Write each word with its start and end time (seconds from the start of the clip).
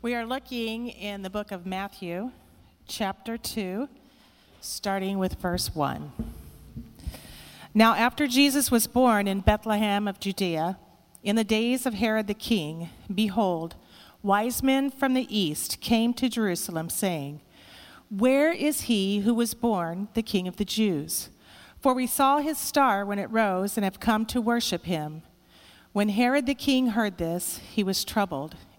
We 0.00 0.14
are 0.14 0.24
looking 0.24 0.90
in 0.90 1.22
the 1.22 1.30
book 1.30 1.50
of 1.50 1.66
Matthew, 1.66 2.30
chapter 2.86 3.36
2, 3.36 3.88
starting 4.60 5.18
with 5.18 5.34
verse 5.40 5.74
1. 5.74 6.12
Now, 7.74 7.94
after 7.94 8.28
Jesus 8.28 8.70
was 8.70 8.86
born 8.86 9.26
in 9.26 9.40
Bethlehem 9.40 10.06
of 10.06 10.20
Judea, 10.20 10.78
in 11.24 11.34
the 11.34 11.42
days 11.42 11.84
of 11.84 11.94
Herod 11.94 12.28
the 12.28 12.34
king, 12.34 12.90
behold, 13.12 13.74
wise 14.22 14.62
men 14.62 14.92
from 14.92 15.14
the 15.14 15.26
east 15.36 15.80
came 15.80 16.14
to 16.14 16.28
Jerusalem, 16.28 16.90
saying, 16.90 17.40
Where 18.08 18.52
is 18.52 18.82
he 18.82 19.22
who 19.22 19.34
was 19.34 19.52
born 19.52 20.06
the 20.14 20.22
king 20.22 20.46
of 20.46 20.58
the 20.58 20.64
Jews? 20.64 21.28
For 21.80 21.92
we 21.92 22.06
saw 22.06 22.38
his 22.38 22.56
star 22.56 23.04
when 23.04 23.18
it 23.18 23.32
rose 23.32 23.76
and 23.76 23.82
have 23.82 23.98
come 23.98 24.26
to 24.26 24.40
worship 24.40 24.84
him. 24.84 25.22
When 25.92 26.10
Herod 26.10 26.46
the 26.46 26.54
king 26.54 26.90
heard 26.90 27.18
this, 27.18 27.58
he 27.74 27.82
was 27.82 28.04
troubled, 28.04 28.54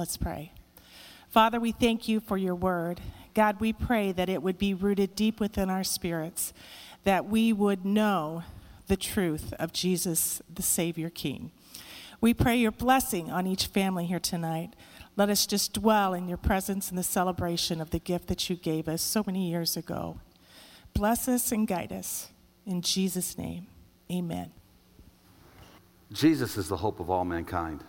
Let's 0.00 0.16
pray. 0.16 0.52
Father, 1.28 1.60
we 1.60 1.72
thank 1.72 2.08
you 2.08 2.20
for 2.20 2.38
your 2.38 2.54
word. 2.54 3.02
God, 3.34 3.60
we 3.60 3.74
pray 3.74 4.12
that 4.12 4.30
it 4.30 4.42
would 4.42 4.56
be 4.56 4.72
rooted 4.72 5.14
deep 5.14 5.38
within 5.38 5.68
our 5.68 5.84
spirits, 5.84 6.54
that 7.04 7.26
we 7.26 7.52
would 7.52 7.84
know 7.84 8.42
the 8.86 8.96
truth 8.96 9.52
of 9.58 9.74
Jesus, 9.74 10.40
the 10.50 10.62
Savior 10.62 11.10
King. 11.10 11.50
We 12.18 12.32
pray 12.32 12.56
your 12.56 12.70
blessing 12.70 13.30
on 13.30 13.46
each 13.46 13.66
family 13.66 14.06
here 14.06 14.18
tonight. 14.18 14.70
Let 15.16 15.28
us 15.28 15.44
just 15.44 15.74
dwell 15.74 16.14
in 16.14 16.28
your 16.28 16.38
presence 16.38 16.88
in 16.88 16.96
the 16.96 17.02
celebration 17.02 17.82
of 17.82 17.90
the 17.90 17.98
gift 17.98 18.26
that 18.28 18.48
you 18.48 18.56
gave 18.56 18.88
us 18.88 19.02
so 19.02 19.22
many 19.26 19.50
years 19.50 19.76
ago. 19.76 20.18
Bless 20.94 21.28
us 21.28 21.52
and 21.52 21.68
guide 21.68 21.92
us. 21.92 22.28
In 22.64 22.80
Jesus' 22.80 23.36
name, 23.36 23.66
amen. 24.10 24.50
Jesus 26.10 26.56
is 26.56 26.68
the 26.68 26.78
hope 26.78 27.00
of 27.00 27.10
all 27.10 27.26
mankind. 27.26 27.84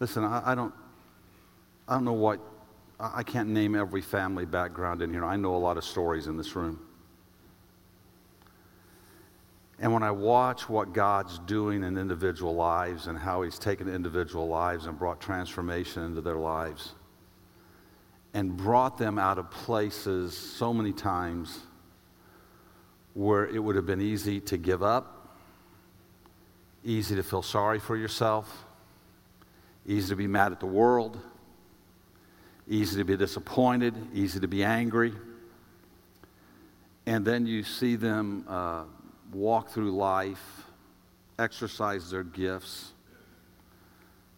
Listen, 0.00 0.24
I, 0.24 0.52
I 0.52 0.54
don't, 0.54 0.74
I 1.86 1.94
don't 1.94 2.04
know 2.04 2.14
what, 2.14 2.40
I 2.98 3.22
can't 3.22 3.50
name 3.50 3.76
every 3.76 4.00
family 4.00 4.46
background 4.46 5.02
in 5.02 5.12
here. 5.12 5.24
I 5.24 5.36
know 5.36 5.54
a 5.54 5.58
lot 5.58 5.76
of 5.76 5.84
stories 5.84 6.26
in 6.26 6.36
this 6.36 6.56
room. 6.56 6.80
And 9.78 9.92
when 9.92 10.02
I 10.02 10.10
watch 10.10 10.68
what 10.68 10.92
God's 10.92 11.38
doing 11.40 11.84
in 11.84 11.96
individual 11.96 12.54
lives 12.54 13.06
and 13.06 13.18
how 13.18 13.42
He's 13.42 13.58
taken 13.58 13.88
individual 13.88 14.46
lives 14.48 14.86
and 14.86 14.98
brought 14.98 15.20
transformation 15.20 16.02
into 16.02 16.20
their 16.20 16.36
lives, 16.36 16.92
and 18.32 18.56
brought 18.56 18.96
them 18.96 19.18
out 19.18 19.38
of 19.38 19.50
places 19.50 20.36
so 20.36 20.72
many 20.72 20.92
times 20.92 21.60
where 23.14 23.46
it 23.48 23.58
would 23.58 23.74
have 23.74 23.86
been 23.86 24.00
easy 24.00 24.38
to 24.38 24.56
give 24.56 24.82
up, 24.82 25.36
easy 26.84 27.16
to 27.16 27.22
feel 27.22 27.42
sorry 27.42 27.80
for 27.80 27.96
yourself, 27.96 28.64
easy 29.90 30.10
to 30.10 30.16
be 30.16 30.28
mad 30.28 30.52
at 30.52 30.60
the 30.60 30.66
world, 30.66 31.18
easy 32.68 32.96
to 32.96 33.04
be 33.04 33.16
disappointed, 33.16 33.92
easy 34.14 34.38
to 34.38 34.46
be 34.46 34.62
angry. 34.62 35.12
And 37.06 37.24
then 37.24 37.44
you 37.44 37.64
see 37.64 37.96
them 37.96 38.44
uh, 38.48 38.84
walk 39.32 39.70
through 39.70 39.90
life, 39.90 40.64
exercise 41.40 42.08
their 42.08 42.22
gifts. 42.22 42.92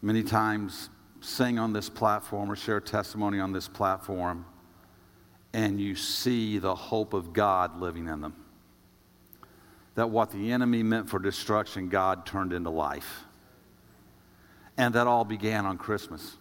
Many 0.00 0.22
times 0.22 0.88
sing 1.20 1.58
on 1.58 1.74
this 1.74 1.90
platform 1.90 2.50
or 2.50 2.56
share 2.56 2.80
testimony 2.80 3.38
on 3.38 3.52
this 3.52 3.68
platform, 3.68 4.46
and 5.52 5.78
you 5.78 5.94
see 5.96 6.56
the 6.56 6.74
hope 6.74 7.12
of 7.12 7.34
God 7.34 7.78
living 7.78 8.08
in 8.08 8.22
them. 8.22 8.34
That 9.96 10.08
what 10.08 10.30
the 10.30 10.50
enemy 10.50 10.82
meant 10.82 11.10
for 11.10 11.18
destruction, 11.18 11.90
God 11.90 12.24
turned 12.24 12.54
into 12.54 12.70
life. 12.70 13.24
And 14.76 14.94
that 14.94 15.06
all 15.06 15.24
began 15.24 15.66
on 15.66 15.78
Christmas. 15.78 16.36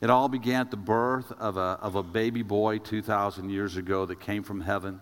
It 0.00 0.10
all 0.10 0.28
began 0.28 0.62
at 0.62 0.70
the 0.70 0.76
birth 0.76 1.30
of 1.38 1.56
a, 1.56 1.78
of 1.80 1.94
a 1.94 2.02
baby 2.02 2.42
boy 2.42 2.78
2,000 2.78 3.50
years 3.50 3.76
ago 3.76 4.04
that 4.06 4.20
came 4.20 4.42
from 4.42 4.60
heaven 4.60 5.00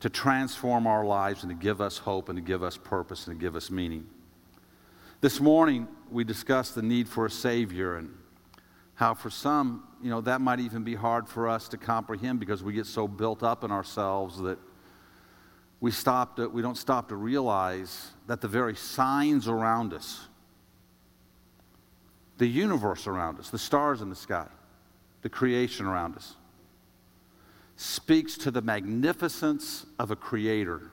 to 0.00 0.08
transform 0.08 0.86
our 0.86 1.04
lives 1.04 1.42
and 1.42 1.50
to 1.50 1.56
give 1.56 1.80
us 1.80 1.98
hope 1.98 2.28
and 2.28 2.36
to 2.36 2.42
give 2.42 2.62
us 2.62 2.76
purpose 2.76 3.26
and 3.26 3.38
to 3.38 3.40
give 3.40 3.56
us 3.56 3.70
meaning. 3.70 4.06
This 5.20 5.40
morning, 5.40 5.88
we 6.10 6.22
discussed 6.22 6.76
the 6.76 6.82
need 6.82 7.08
for 7.08 7.26
a 7.26 7.30
Savior 7.30 7.96
and 7.96 8.14
how, 8.94 9.14
for 9.14 9.30
some, 9.30 9.84
you 10.02 10.10
know, 10.10 10.20
that 10.20 10.40
might 10.40 10.60
even 10.60 10.84
be 10.84 10.94
hard 10.94 11.28
for 11.28 11.48
us 11.48 11.68
to 11.68 11.76
comprehend 11.76 12.38
because 12.38 12.62
we 12.62 12.72
get 12.72 12.86
so 12.86 13.08
built 13.08 13.42
up 13.42 13.64
in 13.64 13.72
ourselves 13.72 14.38
that 14.40 14.58
we, 15.80 15.90
stop 15.90 16.36
to, 16.36 16.48
we 16.48 16.62
don't 16.62 16.76
stop 16.76 17.08
to 17.08 17.16
realize 17.16 18.12
that 18.28 18.40
the 18.40 18.48
very 18.48 18.76
signs 18.76 19.48
around 19.48 19.92
us, 19.92 20.28
the 22.38 22.46
universe 22.46 23.06
around 23.06 23.38
us, 23.38 23.50
the 23.50 23.58
stars 23.58 24.00
in 24.00 24.08
the 24.08 24.16
sky, 24.16 24.46
the 25.22 25.28
creation 25.28 25.86
around 25.86 26.16
us, 26.16 26.34
speaks 27.76 28.38
to 28.38 28.50
the 28.50 28.62
magnificence 28.62 29.86
of 29.98 30.10
a 30.10 30.16
creator 30.16 30.90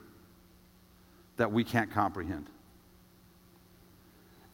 that 1.36 1.50
we 1.50 1.64
can't 1.64 1.90
comprehend 1.90 2.48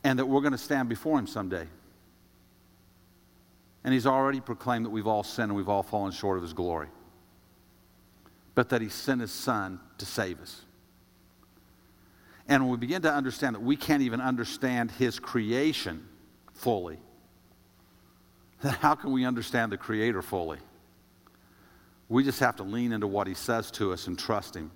and 0.05 0.19
that 0.19 0.27
we're 0.27 0.41
going 0.41 0.53
to 0.53 0.59
stand 0.59 0.89
before 0.89 1.19
him 1.19 1.27
someday. 1.27 1.67
And 3.85 3.93
he's 3.93 4.07
already 4.07 4.41
proclaimed 4.41 4.85
that 4.85 4.91
we've 4.91 5.07
all 5.07 5.23
sinned 5.23 5.51
and 5.51 5.57
we've 5.57 5.69
all 5.69 5.83
fallen 5.83 6.13
short 6.13 6.37
of 6.37 6.43
his 6.43 6.53
glory, 6.53 6.89
but 8.55 8.69
that 8.71 8.81
he 8.81 8.89
sent 8.89 9.21
his 9.21 9.33
son 9.33 9.81
to 9.99 10.07
save 10.07 10.41
us. 10.41 10.63
And 12.49 12.65
when 12.65 12.73
we 12.73 12.77
begin 12.77 13.03
to 13.03 13.13
understand 13.13 13.55
that 13.55 13.63
we 13.63 13.77
can't 13.77 14.03
even 14.03 14.21
understand 14.21 14.91
his 14.91 15.19
creation 15.19 16.09
fully, 16.55 16.99
then 18.63 18.75
how 18.75 18.95
can 18.95 19.13
we 19.13 19.25
understand 19.25 19.73
the 19.73 19.77
creator 19.77 20.23
fully? 20.23 20.59
We 22.09 22.25
just 22.25 22.41
have 22.41 22.57
to 22.57 22.63
lean 22.63 22.93
into 22.93 23.07
what 23.07 23.27
he 23.27 23.35
says 23.35 23.71
to 23.73 23.93
us 23.93 24.07
and 24.07 24.19
trust 24.19 24.55
him. 24.55 24.71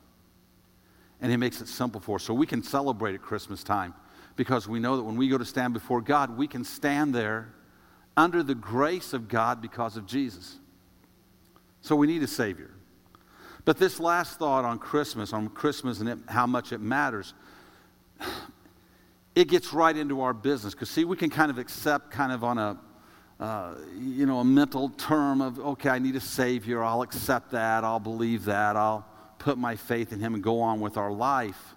And 1.21 1.31
he 1.31 1.37
makes 1.37 1.61
it 1.61 1.69
simple 1.69 2.01
for 2.01 2.17
us. 2.17 2.23
So 2.23 2.35
we 2.35 2.47
can 2.47 2.63
celebrate 2.63 3.15
at 3.15 3.23
Christmas 3.23 3.63
time 3.63 3.95
because 4.37 4.69
we 4.69 4.79
know 4.79 4.97
that 4.97 5.03
when 5.03 5.17
we 5.17 5.29
go 5.29 5.39
to 5.39 5.45
stand 5.45 5.73
before 5.73 6.01
God, 6.01 6.37
we 6.37 6.47
can 6.47 6.65
stand 6.65 7.15
there 7.15 7.53
under 8.17 8.43
the 8.43 8.55
grace 8.55 9.13
of 9.13 9.29
God 9.29 9.61
because 9.61 9.97
of 9.97 10.07
Jesus. 10.07 10.57
So 11.81 11.95
we 11.95 12.07
need 12.07 12.23
a 12.23 12.27
Savior. 12.27 12.71
But 13.65 13.79
this 13.79 14.01
last 14.01 14.39
thought 14.39 14.65
on 14.65 14.79
Christmas, 14.79 15.33
on 15.33 15.49
Christmas 15.49 16.01
and 16.01 16.09
it, 16.09 16.19
how 16.29 16.47
much 16.47 16.73
it 16.73 16.81
matters, 16.81 17.35
it 19.37 19.47
gets 19.47 19.73
right 19.73 19.97
into 19.97 20.23
our 20.23 20.33
business. 20.33 20.75
Because, 20.75 20.91
see, 20.91 21.05
we 21.05 21.17
can 21.17 21.31
kind 21.31 21.53
of 21.53 21.59
accept, 21.59 22.11
kind 22.11 22.33
of 22.33 22.43
on 22.43 22.59
a 22.59 22.81
uh, 23.39 23.75
you 23.99 24.25
know, 24.25 24.41
a 24.41 24.45
mental 24.45 24.89
term 24.89 25.43
of, 25.43 25.61
okay, 25.61 25.91
I 25.91 25.99
need 25.99 26.17
a 26.17 26.21
Savior. 26.21 26.83
I'll 26.83 27.03
accept 27.03 27.51
that. 27.51 27.85
I'll 27.85 28.01
believe 28.01 28.47
that. 28.47 28.77
I'll 28.77 29.07
put 29.39 29.59
my 29.59 29.77
faith 29.77 30.11
in 30.13 30.21
Him 30.21 30.33
and 30.33 30.43
go 30.43 30.63
on 30.63 30.81
with 30.81 30.97
our 30.97 31.13
life. 31.13 31.75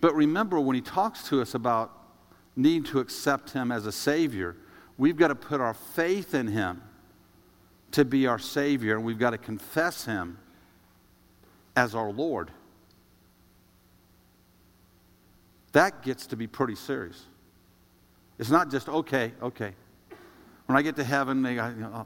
But 0.00 0.14
remember, 0.14 0.60
when 0.60 0.76
he 0.76 0.82
talks 0.82 1.22
to 1.28 1.40
us 1.40 1.54
about 1.54 1.92
needing 2.54 2.84
to 2.84 3.00
accept 3.00 3.50
him 3.50 3.72
as 3.72 3.86
a 3.86 3.92
Savior, 3.92 4.56
we've 4.96 5.16
got 5.16 5.28
to 5.28 5.34
put 5.34 5.60
our 5.60 5.74
faith 5.74 6.34
in 6.34 6.48
him 6.48 6.82
to 7.92 8.04
be 8.04 8.26
our 8.26 8.38
Savior, 8.38 8.94
and 8.94 9.04
we've 9.04 9.18
got 9.18 9.30
to 9.30 9.38
confess 9.38 10.04
him 10.04 10.38
as 11.74 11.94
our 11.94 12.12
Lord. 12.12 12.50
That 15.78 16.02
gets 16.02 16.26
to 16.26 16.36
be 16.36 16.48
pretty 16.48 16.74
serious. 16.74 17.24
It's 18.36 18.50
not 18.50 18.68
just, 18.68 18.88
okay, 18.88 19.32
okay. 19.40 19.74
When 20.66 20.76
I 20.76 20.82
get 20.82 20.96
to 20.96 21.04
heaven, 21.04 21.40
they, 21.40 21.52
you 21.52 21.56
know, 21.56 22.04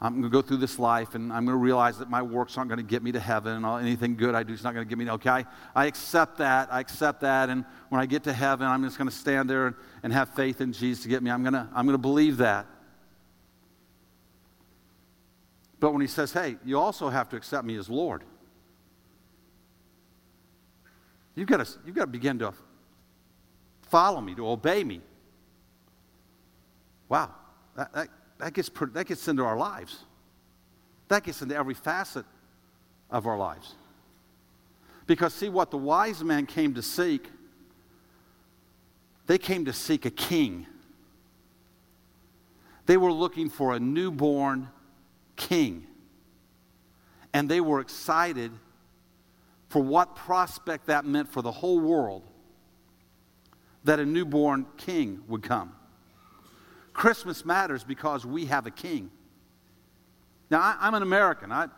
I'm 0.00 0.12
going 0.14 0.22
to 0.22 0.30
go 0.30 0.40
through 0.40 0.56
this 0.56 0.78
life 0.78 1.14
and 1.14 1.30
I'm 1.30 1.44
going 1.44 1.54
to 1.54 1.62
realize 1.62 1.98
that 1.98 2.08
my 2.08 2.22
works 2.22 2.56
aren't 2.56 2.70
going 2.70 2.78
to 2.78 2.90
get 2.90 3.02
me 3.02 3.12
to 3.12 3.20
heaven 3.20 3.52
and 3.52 3.66
all, 3.66 3.76
anything 3.76 4.16
good 4.16 4.34
I 4.34 4.44
do 4.44 4.54
is 4.54 4.64
not 4.64 4.72
going 4.72 4.86
to 4.86 4.88
get 4.88 4.96
me. 4.96 5.10
Okay, 5.10 5.28
I, 5.28 5.44
I 5.74 5.84
accept 5.88 6.38
that. 6.38 6.72
I 6.72 6.80
accept 6.80 7.20
that. 7.20 7.50
And 7.50 7.66
when 7.90 8.00
I 8.00 8.06
get 8.06 8.22
to 8.24 8.32
heaven, 8.32 8.66
I'm 8.66 8.82
just 8.82 8.96
going 8.96 9.10
to 9.10 9.14
stand 9.14 9.50
there 9.50 9.66
and, 9.66 9.76
and 10.02 10.10
have 10.10 10.30
faith 10.30 10.62
in 10.62 10.72
Jesus 10.72 11.02
to 11.02 11.10
get 11.10 11.22
me. 11.22 11.30
I'm 11.30 11.42
going 11.42 11.52
to, 11.52 11.68
I'm 11.74 11.84
going 11.84 11.92
to 11.92 11.98
believe 11.98 12.38
that. 12.38 12.64
But 15.80 15.92
when 15.92 16.00
he 16.00 16.08
says, 16.08 16.32
hey, 16.32 16.56
you 16.64 16.78
also 16.78 17.10
have 17.10 17.28
to 17.28 17.36
accept 17.36 17.66
me 17.66 17.76
as 17.76 17.90
Lord, 17.90 18.24
you've 21.34 21.48
got 21.48 21.66
to, 21.66 21.70
you've 21.84 21.94
got 21.94 22.04
to 22.04 22.10
begin 22.10 22.38
to 22.38 22.54
follow 23.92 24.22
me, 24.22 24.34
to 24.34 24.48
obey 24.48 24.82
me. 24.82 25.02
wow, 27.10 27.30
that, 27.76 27.92
that, 27.92 28.08
that, 28.38 28.54
gets, 28.54 28.70
that 28.94 29.06
gets 29.06 29.28
into 29.28 29.44
our 29.44 29.56
lives. 29.56 29.98
That 31.08 31.24
gets 31.24 31.42
into 31.42 31.54
every 31.54 31.74
facet 31.74 32.24
of 33.10 33.26
our 33.26 33.36
lives. 33.36 33.74
Because, 35.06 35.34
see, 35.34 35.50
what 35.50 35.70
the 35.70 35.76
wise 35.76 36.24
men 36.24 36.46
came 36.46 36.72
to 36.72 36.80
seek, 36.80 37.28
they 39.26 39.36
came 39.36 39.66
to 39.66 39.74
seek 39.74 40.06
a 40.06 40.10
king. 40.10 40.66
They 42.86 42.96
were 42.96 43.12
looking 43.12 43.50
for 43.50 43.74
a 43.74 43.78
newborn 43.78 44.70
king. 45.36 45.86
And 47.34 47.46
they 47.46 47.60
were 47.60 47.80
excited 47.80 48.52
for 49.68 49.82
what 49.82 50.16
prospect 50.16 50.86
that 50.86 51.04
meant 51.04 51.30
for 51.30 51.42
the 51.42 51.52
whole 51.52 51.78
world 51.78 52.22
that 53.84 53.98
a 54.00 54.04
newborn 54.04 54.66
king 54.76 55.22
would 55.28 55.42
come. 55.42 55.72
Christmas 56.92 57.44
matters 57.44 57.84
because 57.84 58.24
we 58.24 58.46
have 58.46 58.66
a 58.66 58.70
king. 58.70 59.10
Now, 60.50 60.60
I, 60.60 60.86
am 60.86 60.94
an 60.94 61.02
American. 61.02 61.50
I, 61.50 61.68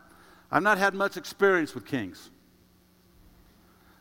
I've 0.50 0.62
not 0.62 0.78
had 0.78 0.94
much 0.94 1.16
experience 1.16 1.74
with 1.74 1.86
kings. 1.86 2.30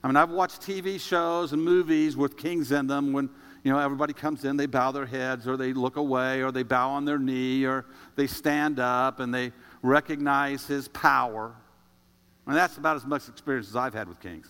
I 0.04 0.08
mean, 0.08 0.18
I've 0.18 0.32
watched 0.32 0.62
TV 0.62 1.00
shows 1.00 1.54
and 1.54 1.64
movies 1.64 2.18
with 2.18 2.36
kings 2.36 2.72
in 2.72 2.88
them 2.88 3.14
when, 3.14 3.30
you 3.64 3.72
know, 3.72 3.80
everybody 3.80 4.12
comes 4.12 4.44
in, 4.44 4.58
they 4.58 4.66
bow 4.66 4.92
their 4.92 5.06
heads, 5.06 5.48
or 5.48 5.56
they 5.56 5.72
look 5.72 5.96
away, 5.96 6.42
or 6.42 6.52
they 6.52 6.64
bow 6.64 6.90
on 6.90 7.06
their 7.06 7.20
knee, 7.20 7.64
or 7.64 7.86
they 8.16 8.28
stand 8.28 8.80
up 8.80 9.20
and 9.20 9.34
they 9.34 9.54
recognize 9.82 10.66
his 10.68 10.90
power. 10.90 11.54
And 12.46 12.56
that's 12.56 12.78
about 12.78 12.98
as 12.98 13.06
much 13.06 13.30
experience 13.30 13.70
as 13.70 13.76
I've 13.76 13.94
had 13.94 14.10
with 14.10 14.20
kings. 14.20 14.50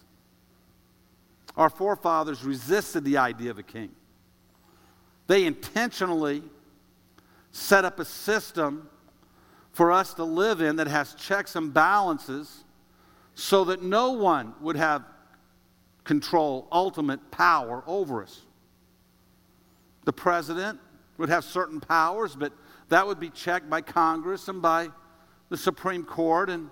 Our 1.55 1.69
forefathers 1.69 2.43
resisted 2.43 3.03
the 3.03 3.17
idea 3.17 3.51
of 3.51 3.59
a 3.59 3.63
king. 3.63 3.91
They 5.27 5.45
intentionally 5.45 6.43
set 7.51 7.85
up 7.85 7.99
a 7.99 8.05
system 8.05 8.89
for 9.71 9.91
us 9.91 10.13
to 10.15 10.23
live 10.23 10.61
in 10.61 10.75
that 10.77 10.87
has 10.87 11.13
checks 11.13 11.55
and 11.55 11.73
balances 11.73 12.63
so 13.35 13.65
that 13.65 13.81
no 13.81 14.11
one 14.11 14.53
would 14.61 14.75
have 14.75 15.03
control, 16.03 16.67
ultimate 16.71 17.31
power 17.31 17.83
over 17.87 18.23
us. 18.23 18.41
The 20.05 20.13
president 20.13 20.79
would 21.17 21.29
have 21.29 21.43
certain 21.43 21.79
powers, 21.79 22.35
but 22.35 22.53
that 22.89 23.07
would 23.07 23.19
be 23.19 23.29
checked 23.29 23.69
by 23.69 23.81
Congress 23.81 24.47
and 24.47 24.61
by 24.61 24.89
the 25.49 25.57
Supreme 25.57 26.03
Court. 26.03 26.49
And 26.49 26.69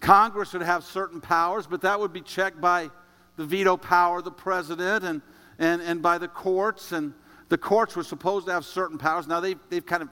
Congress 0.00 0.52
would 0.52 0.62
have 0.62 0.84
certain 0.84 1.20
powers, 1.20 1.66
but 1.66 1.80
that 1.82 1.98
would 1.98 2.12
be 2.12 2.20
checked 2.22 2.60
by 2.60 2.90
the 3.36 3.44
veto 3.44 3.76
power 3.76 4.18
of 4.18 4.24
the 4.24 4.30
president 4.30 5.04
and, 5.04 5.22
and, 5.58 5.82
and 5.82 6.02
by 6.02 6.18
the 6.18 6.28
courts. 6.28 6.92
And 6.92 7.14
the 7.48 7.58
courts 7.58 7.94
were 7.96 8.02
supposed 8.02 8.46
to 8.46 8.52
have 8.52 8.64
certain 8.64 8.98
powers. 8.98 9.26
Now 9.26 9.40
they've, 9.40 9.60
they've 9.68 9.84
kind 9.84 10.02
of 10.02 10.08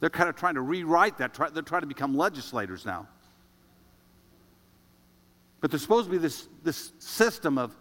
they're 0.00 0.10
kind 0.10 0.28
of 0.28 0.36
trying 0.36 0.54
to 0.54 0.60
rewrite 0.60 1.18
that. 1.18 1.34
They're 1.52 1.62
trying 1.62 1.80
to 1.82 1.86
become 1.88 2.16
legislators 2.16 2.86
now. 2.86 3.08
But 5.60 5.70
there's 5.70 5.82
supposed 5.82 6.06
to 6.06 6.12
be 6.12 6.18
this, 6.18 6.46
this 6.62 6.92
system 7.00 7.58
of 7.58 7.74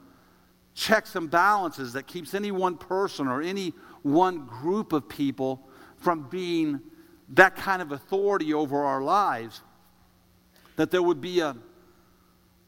checks 0.74 1.16
and 1.16 1.30
balances 1.30 1.94
that 1.94 2.07
keeps 2.07 2.33
any 2.33 2.51
one 2.51 2.78
person 2.78 3.28
or 3.28 3.42
any 3.42 3.74
one 4.01 4.45
group 4.48 4.94
of 4.94 5.07
people 5.07 5.68
from 5.98 6.28
being 6.30 6.80
that 7.30 7.56
kind 7.56 7.81
of 7.81 7.92
authority 7.92 8.54
over 8.54 8.83
our 8.83 9.01
lives. 9.01 9.62
That 10.75 10.92
there 10.92 11.04
would 11.04 11.22
be 11.22 11.40
a, 11.40 11.56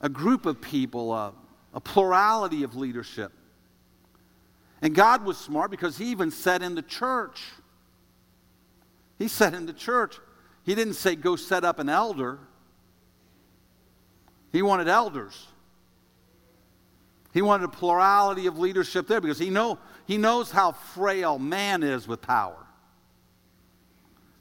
a 0.02 0.10
group 0.10 0.46
of 0.46 0.62
people, 0.62 1.14
a, 1.14 1.34
a 1.74 1.82
plurality 1.82 2.64
of 2.64 2.76
leadership. 2.76 3.32
And 4.82 4.96
God 4.96 5.26
was 5.26 5.38
smart 5.38 5.72
because 5.72 5.98
He 5.98 6.06
even 6.06 6.32
said 6.32 6.62
in 6.62 6.76
the 6.76 6.82
church, 6.82 7.42
He 9.18 9.28
said 9.28 9.54
in 9.54 9.66
the 9.66 9.74
church, 9.74 10.18
He 10.64 10.76
didn't 10.76 10.94
say, 10.94 11.16
go 11.16 11.36
set 11.36 11.64
up 11.64 11.80
an 11.80 11.90
elder. 11.90 12.40
He 14.52 14.62
wanted 14.62 14.88
elders. 14.88 15.48
He 17.34 17.42
wanted 17.42 17.66
a 17.66 17.70
plurality 17.70 18.48
of 18.48 18.58
leadership 18.58 19.08
there 19.08 19.22
because 19.22 19.38
he, 19.38 19.50
know, 19.50 19.78
he 20.08 20.18
knows 20.18 20.50
how 20.50 20.72
frail 20.72 21.38
man 21.38 21.84
is 21.84 22.08
with 22.08 22.22
power, 22.22 22.66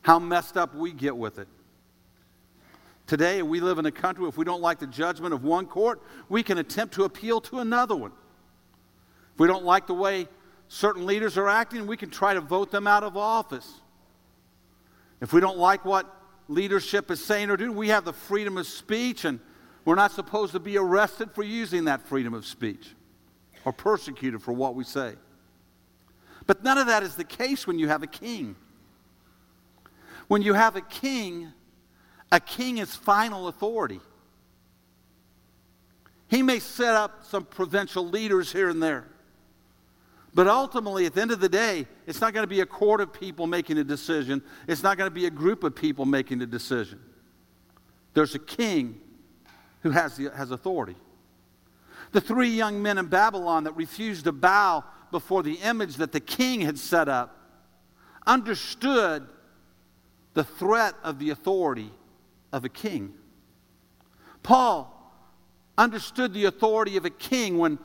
how 0.01 0.19
messed 0.19 0.57
up 0.57 0.75
we 0.75 0.93
get 0.93 1.15
with 1.15 1.39
it. 1.39 1.49
Today, 3.09 3.41
we 3.41 3.61
live 3.61 3.79
in 3.79 3.87
a 3.87 3.91
country, 3.91 4.21
where 4.21 4.29
if 4.29 4.37
we 4.37 4.45
don't 4.45 4.61
like 4.61 4.79
the 4.79 4.87
judgment 4.87 5.33
of 5.33 5.43
one 5.43 5.65
court, 5.65 6.03
we 6.29 6.43
can 6.43 6.59
attempt 6.59 6.93
to 6.95 7.05
appeal 7.05 7.41
to 7.41 7.61
another 7.61 7.97
one. 7.97 8.13
If 9.33 9.41
we 9.41 9.47
don't 9.47 9.65
like 9.65 9.87
the 9.87 9.95
way 9.95 10.29
certain 10.69 11.07
leaders 11.07 11.39
are 11.39 11.49
acting, 11.49 11.87
we 11.87 11.97
can 11.97 12.11
try 12.11 12.35
to 12.35 12.43
vote 12.43 12.71
them 12.71 12.87
out 12.87 13.03
of 13.03 13.17
office. 13.17 13.81
If 15.23 15.33
we 15.33 15.41
don't 15.41 15.57
like 15.57 15.87
what 15.87 16.07
leadership 16.49 17.11
is 17.11 17.25
saying 17.25 17.49
or 17.49 17.57
doing, 17.57 17.75
we 17.75 17.89
have 17.89 18.05
the 18.05 18.13
freedom 18.13 18.59
of 18.59 18.67
speech, 18.67 19.25
and 19.25 19.41
we're 19.87 19.95
not 19.95 20.13
supposed 20.13 20.53
to 20.53 20.61
be 20.61 20.77
arrested 20.77 21.31
for 21.33 21.43
using 21.43 21.87
that 21.87 22.07
freedom 22.07 22.35
of 22.35 22.45
speech 22.45 22.89
or 23.65 23.73
persecuted 23.73 24.43
for 24.43 24.53
what 24.53 24.75
we 24.75 24.85
say. 24.85 25.15
But 26.47 26.63
none 26.63 26.77
of 26.77 26.89
that 26.89 27.03
is 27.03 27.15
the 27.15 27.25
case 27.25 27.67
when 27.67 27.79
you 27.79 27.89
have 27.89 28.03
a 28.03 28.07
king. 28.07 28.55
When 30.27 30.43
you 30.43 30.53
have 30.53 30.77
a 30.77 30.83
king, 30.83 31.55
a 32.31 32.41
king 32.41 32.79
is 32.79 32.95
final 32.95 33.49
authority. 33.49 34.01
He 36.29 36.43
may 36.43 36.59
set 36.59 36.95
up 36.95 37.25
some 37.25 37.45
provincial 37.45 38.07
leaders 38.07 38.53
here 38.53 38.69
and 38.69 38.83
there. 38.83 39.07
But 40.35 40.47
ultimately, 40.47 41.07
at 41.07 41.15
the 41.15 41.23
end 41.23 41.31
of 41.31 41.41
the 41.41 41.49
day, 41.49 41.87
it's 42.07 42.21
not 42.21 42.35
going 42.35 42.45
to 42.45 42.49
be 42.49 42.61
a 42.61 42.67
court 42.67 43.01
of 43.01 43.13
people 43.13 43.47
making 43.47 43.79
a 43.79 43.85
decision. 43.85 44.43
It's 44.67 44.83
not 44.83 44.99
going 44.99 45.11
to 45.11 45.15
be 45.15 45.27
a 45.27 45.31
group 45.31 45.65
of 45.65 45.75
people 45.75 46.05
making 46.05 46.43
a 46.43 46.47
decision. 46.47 47.01
There's 48.13 48.35
a 48.35 48.39
king 48.39 49.01
who 49.83 49.91
has, 49.91 50.17
the, 50.17 50.31
has 50.31 50.51
authority. 50.51 50.97
The 52.13 52.21
three 52.21 52.51
young 52.51 52.83
men 52.83 52.99
in 52.99 53.07
Babylon 53.07 53.65
that 53.65 53.75
refused 53.75 54.25
to 54.25 54.33
bow 54.33 54.85
before 55.11 55.43
the 55.43 55.55
image 55.55 55.97
that 55.97 56.13
the 56.13 56.21
king 56.21 56.61
had 56.61 56.79
set 56.79 57.09
up 57.09 57.37
understood 58.27 59.27
the 60.35 60.45
threat 60.45 60.95
of 61.03 61.19
the 61.19 61.31
authority 61.31 61.91
of 62.53 62.65
a 62.65 62.69
king. 62.69 63.15
Paul 64.43 64.95
understood 65.77 66.33
the 66.33 66.47
authority 66.47 66.97
of 66.97 67.05
a 67.05 67.11
king 67.11 67.59
when 67.59 67.79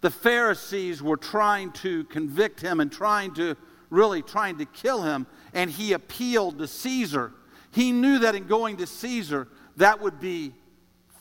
the 0.00 0.10
Pharisees 0.10 1.02
were 1.02 1.16
trying 1.16 1.72
to 1.72 2.04
convict 2.04 2.60
him 2.60 2.80
and 2.80 2.90
trying 2.90 3.34
to 3.34 3.56
really 3.90 4.22
trying 4.22 4.56
to 4.58 4.64
kill 4.64 5.02
him, 5.02 5.26
and 5.52 5.70
he 5.70 5.92
appealed 5.92 6.58
to 6.58 6.66
Caesar. 6.66 7.32
He 7.72 7.92
knew 7.92 8.20
that 8.20 8.34
in 8.34 8.46
going 8.46 8.76
to 8.78 8.86
Caesar, 8.86 9.48
that 9.76 10.00
would 10.00 10.20
be 10.20 10.54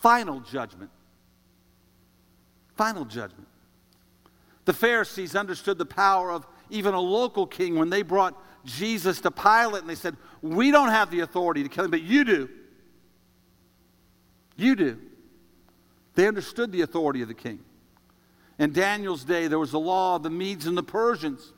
final 0.01 0.39
judgment. 0.39 0.91
Final 2.75 3.05
judgment. 3.05 3.47
The 4.65 4.73
Pharisees 4.73 5.35
understood 5.35 5.77
the 5.77 5.85
power 5.85 6.31
of 6.31 6.47
even 6.69 6.93
a 6.93 6.99
local 6.99 7.47
king 7.47 7.75
when 7.75 7.89
they 7.89 8.03
brought 8.03 8.39
Jesus 8.63 9.19
to 9.21 9.31
Pilate 9.31 9.81
and 9.81 9.89
they 9.89 9.95
said, 9.95 10.15
We 10.41 10.69
don't 10.69 10.89
have 10.89 11.09
the 11.09 11.21
authority 11.21 11.63
to 11.63 11.69
kill 11.69 11.85
him, 11.85 11.91
but 11.91 12.03
you 12.03 12.23
do. 12.23 12.49
You 14.59 14.75
do. 14.75 14.97
They 16.15 16.27
understood 16.27 16.73
the 16.73 16.81
authority 16.81 17.21
of 17.21 17.29
the 17.29 17.33
king. 17.33 17.59
In 18.57 18.73
Daniel's 18.73 19.23
day, 19.23 19.47
there 19.47 19.57
was 19.57 19.71
the 19.71 19.79
law 19.79 20.17
of 20.17 20.23
the 20.23 20.29
Medes 20.29 20.67
and 20.67 20.77
the 20.77 20.83
Persians 20.83 21.53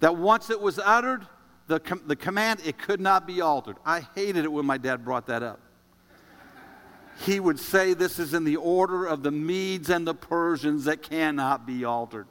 that 0.00 0.14
once 0.14 0.50
it 0.50 0.60
was 0.60 0.78
uttered, 0.78 1.26
the, 1.68 1.80
com- 1.80 2.02
the 2.06 2.14
command, 2.14 2.60
it 2.66 2.76
could 2.76 3.00
not 3.00 3.26
be 3.26 3.40
altered. 3.40 3.76
I 3.82 4.00
hated 4.14 4.44
it 4.44 4.52
when 4.52 4.66
my 4.66 4.76
dad 4.76 5.06
brought 5.06 5.26
that 5.28 5.42
up. 5.42 5.58
He 7.20 7.40
would 7.40 7.58
say 7.58 7.94
this 7.94 8.18
is 8.18 8.34
in 8.34 8.44
the 8.44 8.56
order 8.56 9.06
of 9.06 9.22
the 9.22 9.30
Medes 9.30 9.88
and 9.88 10.06
the 10.06 10.14
Persians 10.14 10.84
that 10.84 11.02
cannot 11.02 11.66
be 11.66 11.86
altered. 11.86 12.26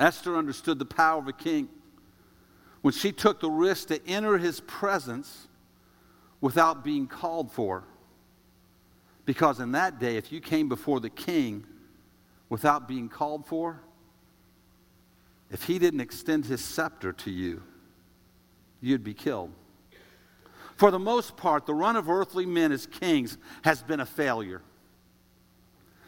Esther 0.00 0.36
understood 0.36 0.80
the 0.80 0.84
power 0.84 1.20
of 1.20 1.28
a 1.28 1.32
king. 1.32 1.68
When 2.82 2.92
she 2.92 3.12
took 3.12 3.38
the 3.38 3.50
risk 3.50 3.86
to 3.88 4.04
enter 4.08 4.36
his 4.36 4.58
presence, 4.62 5.46
without 6.46 6.84
being 6.84 7.08
called 7.08 7.50
for. 7.50 7.82
Because 9.24 9.58
in 9.58 9.72
that 9.72 9.98
day, 9.98 10.16
if 10.16 10.30
you 10.30 10.40
came 10.40 10.68
before 10.68 11.00
the 11.00 11.10
king 11.10 11.66
without 12.48 12.86
being 12.86 13.08
called 13.08 13.44
for, 13.44 13.80
if 15.50 15.64
he 15.64 15.80
didn't 15.80 16.00
extend 16.00 16.46
his 16.46 16.60
scepter 16.60 17.12
to 17.12 17.32
you, 17.32 17.64
you'd 18.80 19.02
be 19.02 19.12
killed. 19.12 19.50
For 20.76 20.92
the 20.92 21.00
most 21.00 21.36
part, 21.36 21.66
the 21.66 21.74
run 21.74 21.96
of 21.96 22.08
earthly 22.08 22.46
men 22.46 22.70
as 22.70 22.86
kings 22.86 23.38
has 23.64 23.82
been 23.82 23.98
a 23.98 24.06
failure. 24.06 24.62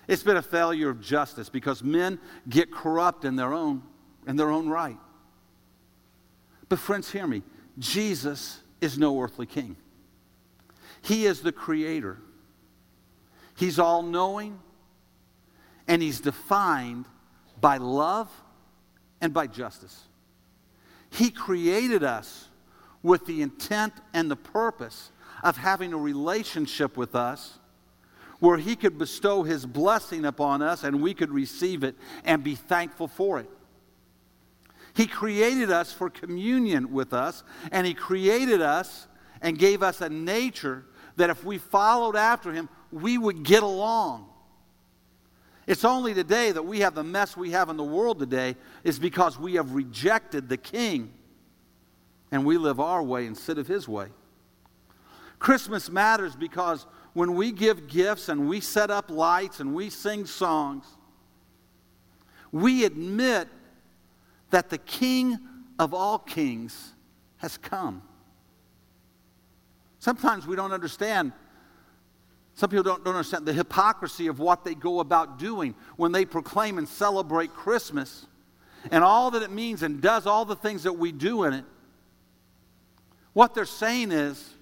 It's 0.07 0.23
been 0.23 0.37
a 0.37 0.43
failure 0.43 0.89
of 0.89 1.01
justice 1.01 1.49
because 1.49 1.83
men 1.83 2.21
get 2.49 2.71
corrupt 2.71 3.25
in 3.25 3.35
their 3.35 3.53
own, 3.53 3.83
in 4.29 4.37
their 4.37 4.53
own 4.53 4.69
right. 4.69 4.99
But, 6.69 6.79
friends, 6.79 7.11
hear 7.11 7.27
me 7.27 7.43
Jesus 7.77 8.61
is 8.81 8.97
no 9.01 9.21
earthly 9.21 9.47
king. 9.47 9.77
He 11.03 11.27
is 11.27 11.41
the 11.41 11.53
creator. 11.53 12.19
He's 13.57 13.79
all 13.79 14.03
knowing, 14.03 14.59
and 15.87 16.03
He's 16.03 16.21
defined 16.21 17.07
by 17.61 17.79
love 17.79 18.31
and 19.21 19.33
by 19.35 19.47
justice. 19.47 20.05
He 21.11 21.31
created 21.31 22.05
us 22.05 22.49
with 23.03 23.27
the 23.27 23.43
intent 23.43 23.95
and 24.13 24.31
the 24.31 24.37
purpose 24.37 25.11
of 25.43 25.57
having 25.57 25.93
a 25.93 25.99
relationship 25.99 26.97
with 26.97 27.15
us 27.15 27.59
where 28.41 28.59
He 28.59 28.77
could 28.77 28.99
bestow 28.99 29.43
His 29.43 29.67
blessing 29.67 30.25
upon 30.25 30.63
us 30.63 30.85
and 30.85 31.03
we 31.03 31.15
could 31.15 31.31
receive 31.31 31.83
it 31.83 31.97
and 32.25 32.45
be 32.45 32.55
thankful 32.55 33.09
for 33.09 33.41
it. 33.41 33.51
He 34.95 35.07
created 35.07 35.71
us 35.71 35.93
for 35.93 36.11
communion 36.11 36.93
with 36.93 37.13
us, 37.13 37.45
and 37.71 37.87
He 37.87 37.95
created 37.95 38.61
us 38.61 39.07
and 39.43 39.59
gave 39.59 39.83
us 39.83 40.01
a 40.01 40.09
nature 40.09 40.85
that 41.17 41.31
if 41.31 41.45
we 41.45 41.59
followed 41.59 42.17
after 42.17 42.53
Him, 42.53 42.69
we 42.91 43.19
would 43.19 43.43
get 43.43 43.63
along. 43.63 44.29
It's 45.67 45.85
only 45.85 46.15
today 46.15 46.51
that 46.53 46.65
we 46.65 46.81
have 46.81 46.95
the 46.95 47.05
mess 47.05 47.37
we 47.37 47.51
have 47.51 47.69
in 47.69 47.77
the 47.77 47.85
world 47.85 48.19
today, 48.19 48.57
is 48.85 48.99
because 48.99 49.39
we 49.39 49.55
have 49.55 49.73
rejected 49.73 50.49
the 50.49 50.57
King 50.57 51.13
and 52.31 52.45
we 52.45 52.57
live 52.57 52.81
our 52.81 53.03
way 53.03 53.27
instead 53.27 53.59
of 53.59 53.67
His 53.67 53.87
way. 53.87 54.09
Christmas 55.39 55.91
matters 55.91 56.35
because 56.35 56.87
when 57.13 57.35
we 57.35 57.53
give 57.53 57.89
gifts 57.89 58.29
and 58.29 58.49
we 58.49 58.61
set 58.61 58.91
up 58.91 59.11
lights 59.11 59.61
and 59.61 59.75
we 59.75 59.91
sing 59.91 60.27
songs, 60.27 60.87
we 62.51 62.85
admit 62.85 63.49
that 64.51 64.71
the 64.71 64.79
King 64.79 65.39
of 65.79 65.93
all 65.93 66.19
kings 66.19 66.95
has 67.37 67.57
come. 67.57 68.03
Sometimes 70.09 70.47
we 70.47 70.57
don't 70.57 70.73
understand 70.73 71.33
some 72.55 72.71
people 72.71 72.83
don't, 72.83 73.05
don't 73.05 73.15
understand 73.15 73.45
the 73.45 73.53
hypocrisy 73.53 74.27
of 74.27 74.39
what 74.39 74.65
they 74.65 74.75
go 74.75 75.01
about 75.01 75.39
doing 75.39 75.75
when 75.99 76.13
they 76.13 76.25
proclaim 76.25 76.79
and 76.79 76.89
celebrate 76.89 77.53
Christmas 77.53 78.27
and 78.91 79.05
all 79.05 79.31
that 79.33 79.43
it 79.43 79.51
means 79.51 79.83
and 79.83 80.01
does 80.01 80.27
all 80.27 80.47
the 80.47 80.57
things 80.57 80.85
that 80.85 80.95
we 80.95 81.13
do 81.13 81.45
in 81.45 81.53
it. 81.53 81.65
What 83.35 83.53
they're 83.55 83.67
saying 83.67 84.11
is 84.11 84.55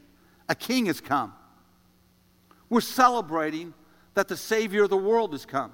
a 0.48 0.56
king 0.56 0.86
has 0.86 1.00
come. 1.00 1.32
We're 2.68 2.80
celebrating 2.80 3.72
that 4.14 4.26
the 4.26 4.36
Savior 4.36 4.82
of 4.82 4.90
the 4.90 4.96
world 4.96 5.30
has 5.30 5.46
come. 5.46 5.70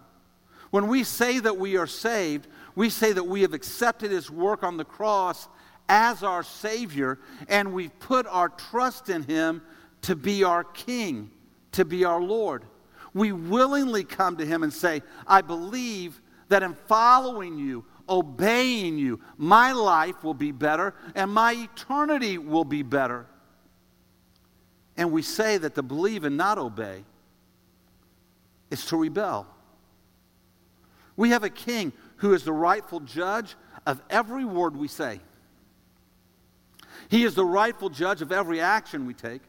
When 0.69 0.87
we 0.87 1.03
say 1.03 1.39
that 1.39 1.57
we 1.57 1.79
are 1.79 1.87
saved, 1.87 2.47
we 2.75 2.91
say 2.91 3.15
that 3.15 3.25
we 3.25 3.41
have 3.41 3.55
accepted 3.55 4.11
His 4.11 4.31
work 4.31 4.65
on 4.65 4.77
the 4.77 4.85
cross 4.85 5.49
as 5.93 6.23
our 6.23 6.43
Savior 6.43 7.19
and 7.49 7.75
we've 7.75 7.97
put 8.01 8.27
our 8.27 8.49
trust 8.49 9.11
in 9.11 9.23
Him 9.25 9.61
to 10.01 10.17
be 10.17 10.43
our 10.43 10.65
King 10.65 11.31
to 11.73 11.85
be 11.85 12.07
our 12.07 12.21
Lord. 12.21 12.65
We 13.13 13.33
willingly 13.33 14.03
come 14.03 14.39
to 14.39 14.47
Him 14.47 14.63
and 14.63 14.73
say, 14.73 15.03
I 15.27 15.43
believe 15.43 16.19
that 16.49 16.63
in 16.63 16.73
following 16.73 17.59
you, 17.59 17.85
obeying 18.09 18.97
you, 18.97 19.21
my 19.37 19.73
life 19.73 20.25
will 20.25 20.35
be 20.35 20.51
better 20.51 20.95
and 21.15 21.31
my 21.31 21.53
eternity 21.53 22.39
will 22.39 22.65
be 22.65 22.83
better. 22.83 23.27
And 24.97 25.13
we 25.13 25.21
say 25.21 25.59
that 25.59 25.75
to 25.75 25.83
believe 25.83 26.25
and 26.25 26.39
not 26.39 26.57
obey 26.57 27.05
is 28.71 28.87
to 28.87 28.97
rebel. 28.97 29.47
We 31.17 31.31
have 31.31 31.45
a 31.45 31.51
king 31.51 31.93
who 32.17 32.33
is 32.33 32.45
the 32.45 32.53
rightful 32.53 33.01
judge 33.01 33.57
of 33.85 34.01
every 34.09 34.47
word 34.47 34.75
we 34.75 34.89
say. 34.89 35.21
He 37.13 37.25
is 37.25 37.35
the 37.35 37.45
rightful 37.45 37.91
judge 37.91 38.23
of 38.23 38.33
every 38.33 38.59
action 38.59 39.05
we 39.05 39.13
take. 39.13 39.43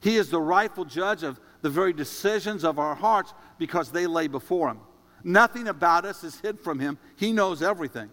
He 0.00 0.16
is 0.16 0.28
the 0.28 0.40
rightful 0.40 0.84
judge 0.84 1.22
of 1.22 1.38
the 1.62 1.70
very 1.70 1.92
decisions 1.92 2.64
of 2.64 2.80
our 2.80 2.96
hearts 2.96 3.32
because 3.58 3.92
they 3.92 4.08
lay 4.08 4.26
before 4.26 4.70
Him. 4.70 4.80
Nothing 5.22 5.68
about 5.68 6.04
us 6.04 6.24
is 6.24 6.40
hid 6.40 6.58
from 6.58 6.80
Him. 6.80 6.98
He 7.14 7.30
knows 7.30 7.62
everything. 7.62 8.10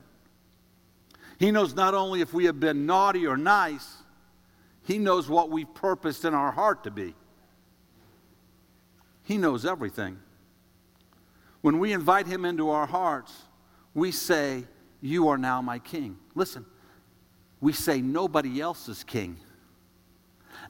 He 1.39 1.49
knows 1.49 1.73
not 1.73 1.95
only 1.95 2.21
if 2.21 2.35
we 2.35 2.45
have 2.45 2.59
been 2.59 2.85
naughty 2.85 3.25
or 3.25 3.35
nice, 3.35 4.03
He 4.83 4.99
knows 4.99 5.27
what 5.27 5.49
we've 5.49 5.73
purposed 5.73 6.23
in 6.23 6.35
our 6.35 6.51
heart 6.51 6.83
to 6.83 6.91
be. 6.91 7.15
He 9.23 9.39
knows 9.39 9.65
everything. 9.65 10.19
When 11.61 11.79
we 11.79 11.93
invite 11.93 12.27
Him 12.27 12.45
into 12.45 12.69
our 12.69 12.85
hearts, 12.85 13.33
we 13.95 14.11
say, 14.11 14.65
You 15.01 15.29
are 15.29 15.37
now 15.39 15.63
my 15.63 15.79
king. 15.79 16.19
Listen, 16.35 16.67
we 17.61 17.71
say, 17.71 18.01
Nobody 18.01 18.59
else 18.59 18.89
is 18.89 19.03
king. 19.03 19.37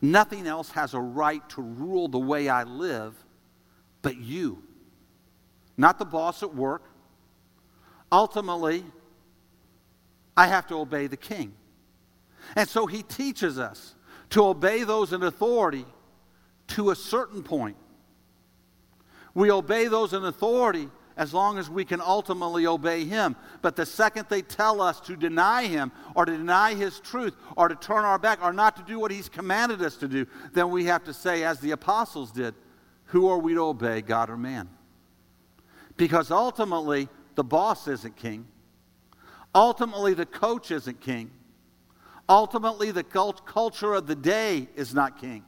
Nothing 0.02 0.46
else 0.46 0.70
has 0.72 0.94
a 0.94 1.00
right 1.00 1.48
to 1.50 1.62
rule 1.62 2.08
the 2.08 2.20
way 2.20 2.50
I 2.50 2.64
live 2.64 3.16
but 4.02 4.18
you. 4.18 4.64
Not 5.78 6.00
the 6.00 6.06
boss 6.06 6.44
at 6.44 6.54
work. 6.54 6.84
Ultimately, 8.12 8.84
I 10.36 10.48
have 10.48 10.68
to 10.68 10.76
obey 10.76 11.08
the 11.08 11.18
king. 11.18 11.54
And 12.56 12.68
so 12.68 12.88
he 12.88 13.04
teaches 13.04 13.60
us 13.60 13.96
to 14.32 14.46
obey 14.46 14.84
those 14.84 15.14
in 15.14 15.24
authority 15.24 15.86
to 16.68 16.90
a 16.90 16.96
certain 16.96 17.44
point. 17.44 17.78
We 19.34 19.52
obey 19.52 19.88
those 19.88 20.14
in 20.14 20.26
authority 20.26 20.90
as 21.18 21.34
long 21.34 21.58
as 21.58 21.70
we 21.70 21.86
can 21.86 22.02
ultimately 22.02 22.66
obey 22.66 23.06
Him. 23.06 23.36
But 23.62 23.76
the 23.76 23.86
second 23.86 24.28
they 24.30 24.42
tell 24.42 24.82
us 24.82 25.00
to 25.02 25.16
deny 25.16 25.66
Him 25.66 25.92
or 26.16 26.26
to 26.26 26.36
deny 26.36 26.74
His 26.74 27.00
truth 27.00 27.36
or 27.56 27.68
to 27.68 27.76
turn 27.76 28.06
our 28.06 28.20
back 28.20 28.44
or 28.44 28.54
not 28.54 28.76
to 28.78 28.84
do 28.84 29.00
what 29.00 29.12
He's 29.12 29.30
commanded 29.30 29.82
us 29.82 29.98
to 29.98 30.08
do, 30.08 30.26
then 30.54 30.70
we 30.70 30.86
have 30.86 31.04
to 31.06 31.14
say, 31.14 31.44
as 31.44 31.60
the 31.60 31.72
apostles 31.72 32.32
did, 32.32 32.56
who 33.06 33.28
are 33.28 33.38
we 33.38 33.54
to 33.54 33.62
obey, 33.62 34.02
God 34.02 34.30
or 34.30 34.38
man? 34.38 34.70
Because 35.98 36.32
ultimately, 36.32 37.10
the 37.36 37.44
boss 37.44 37.88
isn't 37.88 38.16
king. 38.16 38.48
Ultimately, 39.54 40.14
the 40.14 40.26
coach 40.26 40.72
isn't 40.72 41.02
king. 41.02 41.32
Ultimately, 42.30 42.92
the 42.92 43.04
cult- 43.04 43.46
culture 43.46 43.94
of 43.94 44.08
the 44.08 44.16
day 44.16 44.70
is 44.76 44.94
not 44.94 45.20
king. 45.20 45.44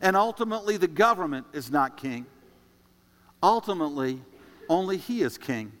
And 0.00 0.16
ultimately, 0.16 0.76
the 0.76 0.88
government 0.88 1.46
is 1.52 1.70
not 1.70 1.96
king. 1.96 2.26
Ultimately, 3.42 4.22
only 4.68 4.96
He 4.96 5.22
is 5.22 5.38
king. 5.38 5.72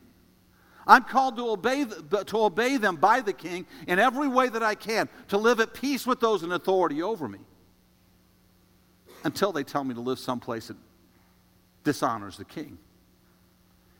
I'm 0.86 1.02
called 1.02 1.36
to 1.36 1.48
obey, 1.48 1.84
to 1.84 2.38
obey 2.38 2.76
them 2.76 2.96
by 2.96 3.20
the 3.20 3.32
king 3.32 3.66
in 3.88 3.98
every 3.98 4.28
way 4.28 4.48
that 4.48 4.62
I 4.62 4.76
can, 4.76 5.08
to 5.28 5.36
live 5.36 5.58
at 5.58 5.74
peace 5.74 6.06
with 6.06 6.20
those 6.20 6.44
in 6.44 6.52
authority 6.52 7.02
over 7.02 7.28
me 7.28 7.40
until 9.24 9.50
they 9.50 9.64
tell 9.64 9.82
me 9.82 9.94
to 9.94 10.00
live 10.00 10.20
someplace 10.20 10.68
that 10.68 10.76
dishonors 11.82 12.36
the 12.36 12.44
king. 12.44 12.78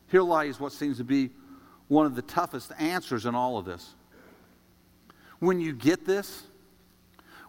Here 0.09 0.21
lies 0.21 0.59
what 0.59 0.71
seems 0.71 0.97
to 0.97 1.03
be 1.03 1.31
one 1.89 2.05
of 2.05 2.15
the 2.15 2.21
toughest 2.21 2.71
answers 2.79 3.25
in 3.25 3.35
all 3.35 3.57
of 3.57 3.65
this. 3.65 3.95
When 5.39 5.59
you 5.59 5.73
get 5.73 6.05
this, 6.05 6.43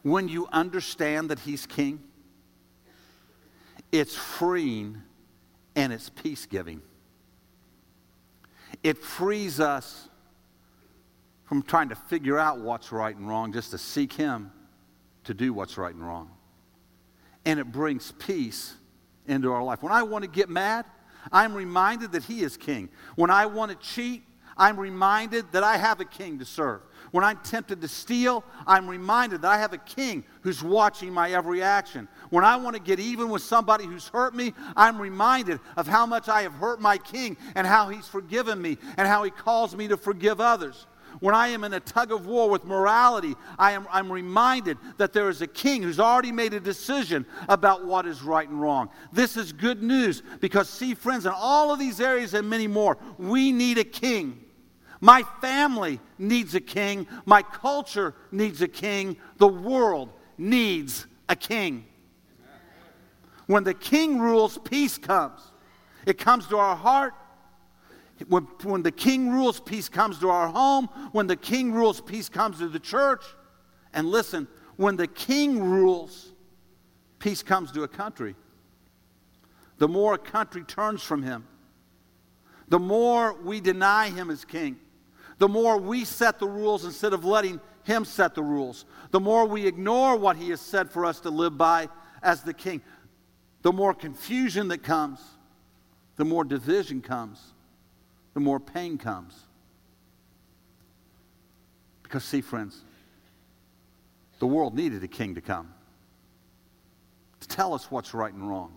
when 0.03 0.29
you 0.29 0.49
understand 0.53 1.31
that 1.31 1.39
he's 1.41 1.67
king, 1.67 2.01
it's 3.93 4.15
freeing 4.15 5.03
and 5.77 5.93
it's 5.93 6.11
peace 6.11 6.47
giving. 6.47 6.83
It 8.83 8.99
frees 8.99 9.61
us 9.61 10.09
from 11.45 11.63
trying 11.63 11.89
to 11.89 11.95
figure 11.95 12.39
out 12.39 12.61
what's 12.61 12.93
right 12.93 13.17
and 13.17 13.29
wrong, 13.29 13.53
just 13.53 13.71
to 13.71 13.79
seek 13.79 14.13
Him 14.13 14.53
to 15.25 15.35
do 15.35 15.53
what's 15.53 15.79
right 15.79 15.95
and 15.95 16.07
wrong. 16.07 16.31
And 17.45 17.59
it 17.59 17.73
brings 17.73 18.13
peace 18.13 18.75
into 19.27 19.53
our 19.53 19.63
life. 19.63 19.83
When 19.83 19.93
I 19.93 20.03
want 20.03 20.25
to 20.25 20.31
get 20.31 20.49
mad, 20.49 20.85
I'm 21.33 21.55
reminded 21.55 22.13
that 22.13 22.25
He 22.25 22.43
is 22.43 22.57
King. 22.57 22.89
When 23.17 23.31
I 23.31 23.47
want 23.47 23.71
to 23.71 23.77
cheat, 23.87 24.23
I'm 24.57 24.79
reminded 24.79 25.53
that 25.53 25.63
I 25.63 25.77
have 25.77 26.01
a 26.01 26.05
King 26.05 26.39
to 26.41 26.45
serve. 26.45 26.81
When 27.11 27.25
I'm 27.25 27.39
tempted 27.39 27.81
to 27.81 27.89
steal, 27.89 28.45
I'm 28.67 28.89
reminded 28.89 29.43
that 29.43 29.51
I 29.51 29.59
have 29.59 29.73
a 29.73 29.79
king 29.79 30.25
who's 30.43 30.63
watching 30.63 31.13
my 31.13 31.31
every 31.31 31.63
action. 31.63 32.09
When 32.31 32.45
I 32.45 32.57
want 32.57 32.77
to 32.77 32.83
get 32.83 33.01
even 33.01 33.31
with 33.31 33.43
somebody 33.43 33.85
who's 33.85 34.09
hurt 34.09 34.35
me, 34.35 34.53
I'm 34.77 35.01
reminded 35.01 35.61
of 35.77 35.87
how 35.87 36.07
much 36.07 36.29
I 36.29 36.43
have 36.43 36.55
hurt 36.55 36.81
my 36.81 36.99
king 36.99 37.37
and 37.55 37.67
how 37.67 37.89
he's 37.89 38.07
forgiven 38.07 38.61
me 38.61 38.79
and 38.97 39.09
how 39.09 39.23
he 39.23 39.31
calls 39.31 39.75
me 39.75 39.89
to 39.89 39.97
forgive 39.97 40.41
others. 40.41 40.87
When 41.21 41.35
I 41.35 41.49
am 41.49 41.65
in 41.65 41.73
a 41.73 41.81
tug 41.81 42.13
of 42.13 42.27
war 42.27 42.51
with 42.51 42.65
morality, 42.65 43.35
I 43.59 43.73
am, 43.73 43.87
I'm 43.91 44.13
reminded 44.13 44.79
that 44.99 45.13
there 45.13 45.29
is 45.29 45.41
a 45.43 45.47
king 45.47 45.83
who's 45.83 45.99
already 45.99 46.33
made 46.33 46.55
a 46.55 46.61
decision 46.61 47.27
about 47.49 47.85
what 47.85 48.07
is 48.07 48.23
right 48.23 48.49
and 48.49 48.61
wrong. 48.61 48.91
This 49.13 49.37
is 49.37 49.53
good 49.53 49.83
news 49.83 50.23
because, 50.41 50.69
see, 50.69 50.95
friends, 50.95 51.27
in 51.27 51.33
all 51.35 51.73
of 51.73 51.79
these 51.79 52.01
areas 52.01 52.35
and 52.35 52.49
many 52.49 52.67
more, 52.67 52.99
we 53.17 53.53
need 53.53 53.79
a 53.79 53.85
king. 53.85 54.45
My 55.01 55.23
family 55.41 56.01
needs 56.19 56.55
a 56.55 56.61
king. 56.61 57.07
My 57.25 57.43
culture 57.43 58.15
needs 58.33 58.63
a 58.63 58.69
king. 58.69 59.17
The 59.39 59.49
world 59.49 60.11
needs 60.37 61.07
a 61.29 61.37
king. 61.37 61.85
When 63.47 63.65
the 63.65 63.75
king 63.75 64.19
rules, 64.19 64.59
peace 64.59 64.99
comes. 64.99 65.41
It 66.05 66.19
comes 66.19 66.47
to 66.49 66.59
our 66.59 66.77
heart. 66.77 67.15
When, 68.29 68.45
when 68.65 68.83
the 68.83 68.91
king 68.91 69.31
rules, 69.31 69.61
peace 69.61 69.89
comes 69.89 70.19
to 70.19 70.31
our 70.31 70.49
home. 70.49 70.89
When 71.13 71.27
the 71.27 71.37
king 71.37 71.73
rules, 71.73 72.01
peace 72.01 72.29
comes 72.29 72.59
to 72.59 72.69
the 72.69 72.81
church. 72.81 73.25
And 73.95 74.09
listen, 74.09 74.49
when 74.77 74.97
the 74.97 75.07
king 75.07 75.63
rules, 75.63 76.33
peace 77.19 77.43
comes 77.43 77.73
to 77.73 77.85
a 77.85 77.89
country. 77.89 78.35
The 79.79 79.89
more 79.89 80.15
a 80.15 80.19
country 80.19 80.65
turns 80.65 81.03
from 81.03 81.23
him, 81.23 81.47
the 82.69 82.79
more 82.79 83.33
we 83.33 83.61
deny 83.61 84.11
him 84.11 84.31
as 84.31 84.45
king, 84.45 84.79
the 85.39 85.49
more 85.49 85.79
we 85.79 86.05
set 86.05 86.39
the 86.39 86.47
rules 86.47 86.85
instead 86.85 87.13
of 87.13 87.25
letting 87.25 87.61
him 87.85 88.05
set 88.05 88.35
the 88.35 88.43
rules, 88.43 88.85
the 89.11 89.21
more 89.21 89.47
we 89.47 89.67
ignore 89.67 90.17
what 90.17 90.37
he 90.37 90.51
has 90.51 90.61
said 90.61 90.91
for 90.91 91.07
us 91.07 91.21
to 91.21 91.31
live 91.31 91.57
by 91.57 91.89
as 92.23 92.43
the 92.43 92.53
king, 92.53 92.83
the 93.63 93.73
more 93.73 93.95
confusion 93.95 94.69
that 94.69 94.83
comes, 94.83 95.21
the 96.17 96.25
more 96.25 96.45
division 96.45 97.01
comes, 97.01 97.41
the 98.35 98.41
more 98.41 98.61
pain 98.61 98.99
comes. 98.99 99.35
Because, 102.03 102.25
see, 102.25 102.41
friends, 102.41 102.85
the 104.39 104.47
world 104.47 104.75
needed 104.75 105.03
a 105.03 105.09
king 105.09 105.35
to 105.35 105.41
come 105.41 105.73
to 107.41 107.49
tell 107.49 107.75
us 107.75 107.91
what's 107.91 108.15
right 108.15 108.33
and 108.33 108.49
wrong. 108.49 108.73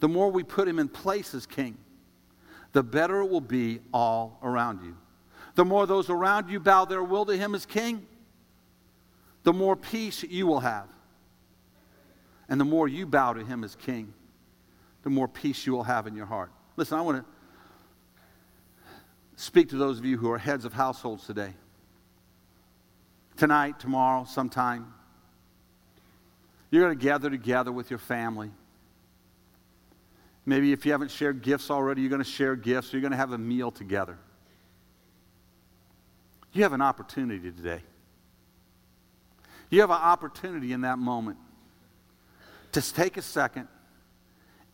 The 0.00 0.08
more 0.08 0.30
we 0.30 0.42
put 0.42 0.66
him 0.66 0.78
in 0.78 0.88
place 0.88 1.34
as 1.34 1.46
king, 1.46 1.76
the 2.72 2.82
better 2.82 3.20
it 3.20 3.30
will 3.30 3.40
be 3.40 3.80
all 3.92 4.38
around 4.42 4.82
you. 4.82 4.96
The 5.54 5.64
more 5.64 5.86
those 5.86 6.10
around 6.10 6.48
you 6.50 6.60
bow 6.60 6.84
their 6.84 7.02
will 7.02 7.26
to 7.26 7.36
him 7.36 7.54
as 7.54 7.66
king, 7.66 8.06
the 9.42 9.52
more 9.52 9.76
peace 9.76 10.22
you 10.22 10.46
will 10.46 10.60
have. 10.60 10.88
And 12.48 12.60
the 12.60 12.64
more 12.64 12.88
you 12.88 13.06
bow 13.06 13.32
to 13.32 13.44
him 13.44 13.64
as 13.64 13.74
king, 13.76 14.12
the 15.02 15.10
more 15.10 15.28
peace 15.28 15.66
you 15.66 15.72
will 15.72 15.84
have 15.84 16.06
in 16.06 16.14
your 16.14 16.26
heart. 16.26 16.50
Listen, 16.76 16.98
I 16.98 17.02
want 17.02 17.24
to 17.24 17.24
speak 19.36 19.70
to 19.70 19.76
those 19.76 19.98
of 19.98 20.04
you 20.04 20.18
who 20.18 20.30
are 20.30 20.38
heads 20.38 20.64
of 20.64 20.72
households 20.72 21.26
today. 21.26 21.54
Tonight, 23.36 23.80
tomorrow, 23.80 24.24
sometime, 24.24 24.92
you're 26.70 26.84
going 26.84 26.98
to 26.98 27.04
gather 27.04 27.30
together 27.30 27.72
with 27.72 27.90
your 27.90 27.98
family. 27.98 28.50
Maybe 30.44 30.72
if 30.72 30.84
you 30.84 30.92
haven't 30.92 31.10
shared 31.10 31.42
gifts 31.42 31.70
already, 31.70 32.02
you're 32.02 32.10
going 32.10 32.22
to 32.22 32.28
share 32.28 32.56
gifts. 32.56 32.92
You're 32.92 33.02
going 33.02 33.12
to 33.12 33.16
have 33.16 33.32
a 33.32 33.38
meal 33.38 33.70
together. 33.70 34.18
You 36.52 36.62
have 36.64 36.72
an 36.72 36.82
opportunity 36.82 37.50
today. 37.50 37.80
You 39.68 39.80
have 39.82 39.90
an 39.90 39.96
opportunity 39.96 40.72
in 40.72 40.80
that 40.80 40.98
moment 40.98 41.38
to 42.72 42.92
take 42.92 43.16
a 43.16 43.22
second 43.22 43.68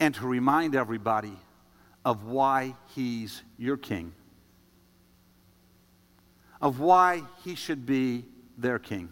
and 0.01 0.15
to 0.15 0.27
remind 0.27 0.75
everybody 0.75 1.37
of 2.05 2.25
why 2.25 2.75
he's 2.95 3.43
your 3.59 3.77
king, 3.77 4.13
of 6.61 6.81
why 6.81 7.23
he 7.45 7.55
should 7.55 7.85
be 7.85 8.25
their 8.57 8.79
king, 8.79 9.11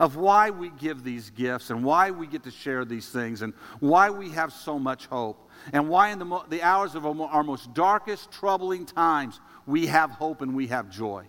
of 0.00 0.16
why 0.16 0.50
we 0.50 0.70
give 0.70 1.04
these 1.04 1.30
gifts 1.30 1.70
and 1.70 1.84
why 1.84 2.10
we 2.10 2.26
get 2.26 2.42
to 2.44 2.50
share 2.50 2.84
these 2.84 3.08
things 3.08 3.42
and 3.42 3.52
why 3.80 4.10
we 4.10 4.30
have 4.30 4.52
so 4.52 4.78
much 4.78 5.06
hope 5.06 5.50
and 5.72 5.88
why 5.88 6.10
in 6.10 6.18
the, 6.18 6.24
mo- 6.24 6.44
the 6.48 6.62
hours 6.62 6.94
of 6.94 7.06
our 7.06 7.44
most 7.44 7.72
darkest, 7.74 8.30
troubling 8.32 8.86
times 8.86 9.40
we 9.66 9.86
have 9.86 10.10
hope 10.10 10.42
and 10.42 10.54
we 10.54 10.66
have 10.66 10.90
joy. 10.90 11.24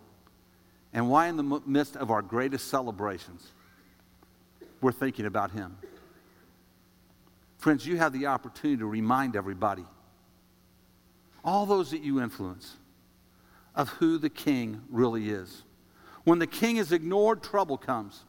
And 0.94 1.10
why 1.10 1.28
in 1.28 1.38
the 1.38 1.62
midst 1.66 1.96
of 1.96 2.10
our 2.10 2.22
greatest 2.22 2.70
celebrations 2.70 3.52
we're 4.82 4.92
thinking 4.92 5.26
about 5.26 5.52
Him. 5.52 5.78
Friends, 7.58 7.86
you 7.86 7.98
have 7.98 8.14
the 8.14 8.28
opportunity 8.28 8.78
to 8.78 8.86
remind 8.86 9.36
everybody, 9.36 9.84
all 11.44 11.66
those 11.66 11.92
that 11.92 12.04
you 12.04 12.22
influence, 12.22 12.76
of 13.74 13.90
who 13.90 14.18
the 14.18 14.30
King 14.30 14.82
really 14.90 15.30
is. 15.30 15.64
When 16.24 16.40
the 16.40 16.48
King 16.48 16.78
is 16.78 16.92
ignored, 16.92 17.44
trouble 17.44 17.78
comes. 17.78 18.24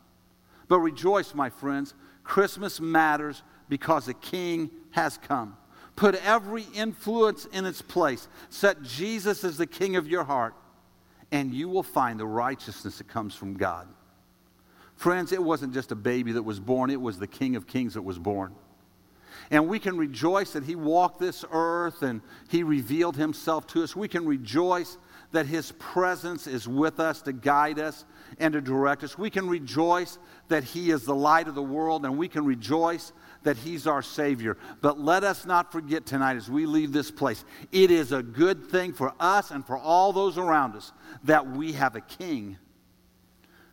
But 0.68 0.80
rejoice, 0.80 1.34
my 1.34 1.50
friends, 1.50 1.94
Christmas 2.24 2.80
matters 2.80 3.42
because 3.68 4.06
the 4.06 4.14
King 4.14 4.70
has 4.90 5.18
come. 5.18 5.56
Put 5.96 6.14
every 6.16 6.66
influence 6.74 7.46
in 7.46 7.64
its 7.64 7.80
place. 7.80 8.28
Set 8.50 8.82
Jesus 8.82 9.44
as 9.44 9.56
the 9.56 9.66
king 9.66 9.96
of 9.96 10.06
your 10.06 10.24
heart, 10.24 10.54
and 11.32 11.52
you 11.54 11.70
will 11.70 11.82
find 11.82 12.20
the 12.20 12.26
righteousness 12.26 12.98
that 12.98 13.08
comes 13.08 13.34
from 13.34 13.54
God. 13.54 13.88
Friends, 14.94 15.32
it 15.32 15.42
wasn't 15.42 15.72
just 15.72 15.92
a 15.92 15.96
baby 15.96 16.32
that 16.32 16.42
was 16.42 16.60
born, 16.60 16.90
it 16.90 17.00
was 17.00 17.18
the 17.18 17.26
King 17.26 17.56
of 17.56 17.66
Kings 17.66 17.94
that 17.94 18.02
was 18.02 18.18
born. 18.18 18.54
And 19.50 19.68
we 19.68 19.78
can 19.78 19.96
rejoice 19.96 20.52
that 20.52 20.64
He 20.64 20.74
walked 20.74 21.18
this 21.18 21.44
earth 21.50 22.02
and 22.02 22.20
He 22.48 22.62
revealed 22.62 23.16
Himself 23.16 23.66
to 23.68 23.82
us. 23.82 23.96
We 23.96 24.08
can 24.08 24.26
rejoice 24.26 24.98
that 25.32 25.46
His 25.46 25.72
presence 25.72 26.46
is 26.46 26.68
with 26.68 27.00
us 27.00 27.22
to 27.22 27.32
guide 27.32 27.78
us 27.78 28.04
and 28.38 28.52
to 28.54 28.60
direct 28.60 29.04
us. 29.04 29.18
We 29.18 29.30
can 29.30 29.48
rejoice 29.48 30.18
that 30.48 30.64
He 30.64 30.90
is 30.90 31.04
the 31.04 31.14
light 31.14 31.48
of 31.48 31.54
the 31.54 31.62
world, 31.62 32.04
and 32.04 32.16
we 32.16 32.28
can 32.28 32.44
rejoice 32.44 33.12
that 33.42 33.56
He's 33.56 33.86
our 33.86 34.02
Savior. 34.02 34.56
But 34.80 35.00
let 35.00 35.24
us 35.24 35.46
not 35.46 35.72
forget 35.72 36.06
tonight 36.06 36.36
as 36.36 36.50
we 36.50 36.66
leave 36.66 36.92
this 36.92 37.10
place, 37.10 37.44
it 37.72 37.90
is 37.90 38.12
a 38.12 38.22
good 38.22 38.68
thing 38.68 38.92
for 38.92 39.12
us 39.20 39.50
and 39.50 39.66
for 39.66 39.78
all 39.78 40.12
those 40.12 40.38
around 40.38 40.76
us 40.76 40.92
that 41.24 41.46
we 41.46 41.72
have 41.72 41.96
a 41.96 42.00
King 42.00 42.58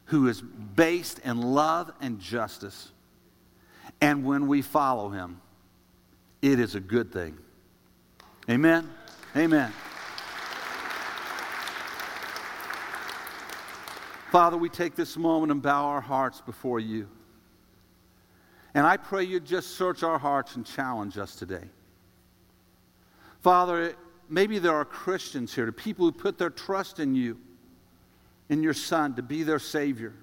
who 0.06 0.28
is 0.28 0.42
based 0.42 1.20
in 1.20 1.42
love 1.42 1.92
and 2.02 2.20
justice. 2.20 2.92
And 4.02 4.26
when 4.26 4.48
we 4.48 4.62
follow 4.62 5.10
Him, 5.10 5.40
it 6.42 6.60
is 6.60 6.76
a 6.76 6.80
good 6.80 7.12
thing. 7.12 7.38
Amen? 8.50 8.90
Amen. 9.36 9.72
Father, 14.34 14.58
we 14.58 14.68
take 14.68 14.96
this 14.96 15.16
moment 15.16 15.52
and 15.52 15.62
bow 15.62 15.86
our 15.86 16.02
hearts 16.02 16.42
before 16.42 16.80
you. 16.80 17.08
And 18.74 18.84
I 18.84 18.98
pray 18.98 19.26
you 19.26 19.40
just 19.40 19.78
search 19.78 20.02
our 20.02 20.18
hearts 20.18 20.56
and 20.56 20.66
challenge 20.66 21.20
us 21.20 21.36
today. 21.36 21.66
Father, 23.42 23.94
maybe 24.28 24.58
there 24.58 24.74
are 24.74 24.86
Christians 24.86 25.54
here, 25.54 25.72
people 25.72 26.08
who 26.08 26.12
put 26.12 26.40
their 26.40 26.50
trust 26.50 27.00
in 27.00 27.14
you, 27.14 27.38
in 28.50 28.64
your 28.64 28.74
Son, 28.74 29.14
to 29.18 29.22
be 29.22 29.44
their 29.44 29.60
Savior. 29.60 30.16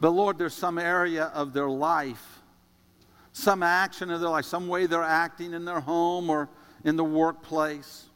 But 0.00 0.12
Lord, 0.12 0.38
there's 0.38 0.54
some 0.54 0.78
area 0.78 1.24
of 1.24 1.52
their 1.52 1.68
life, 1.68 2.40
some 3.34 3.62
action 3.62 4.10
of 4.10 4.22
their 4.22 4.30
life, 4.30 4.46
some 4.46 4.68
way 4.68 4.86
they're 4.86 5.02
acting 5.02 5.52
in 5.52 5.66
their 5.66 5.80
home 5.80 6.30
or 6.30 6.48
in 6.82 6.96
the 6.96 7.04
workplace, 7.04 8.06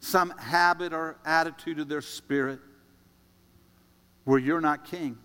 some 0.00 0.28
habit 0.36 0.92
or 0.92 1.16
attitude 1.24 1.78
of 1.78 1.88
their 1.88 2.02
spirit 2.02 2.60
where 4.24 4.38
you're 4.38 4.60
not 4.60 4.84
king 4.84 5.18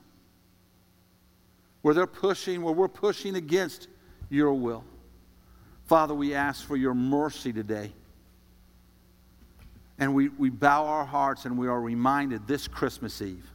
where 1.86 1.93
they're 1.93 2.08
pushing, 2.08 2.63
where 2.63 2.73
we're 2.73 2.88
pushing 2.88 3.36
against 3.36 3.89
your 4.31 4.55
will. 4.55 4.84
Father, 5.84 6.15
we 6.15 6.34
ask 6.34 6.65
for 6.65 6.75
your 6.75 6.95
mercy 6.95 7.53
today. 7.53 7.91
And 9.99 10.15
we, 10.15 10.29
we 10.29 10.49
bow 10.49 10.88
our 10.88 11.05
hearts 11.05 11.45
and 11.45 11.60
we 11.60 11.67
are 11.67 11.79
reminded 11.79 12.47
this 12.47 12.67
Christmas 12.67 13.21
Eve 13.21 13.45